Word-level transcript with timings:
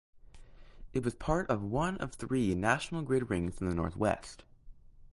It 0.93 1.03
was 1.05 1.13
part 1.13 1.47
of 1.51 1.61
one 1.61 1.97
of 1.97 2.13
three 2.15 2.55
national 2.55 3.03
grid 3.03 3.29
rings 3.29 3.61
in 3.61 3.67
the 3.67 3.75
northwest. 3.75 4.43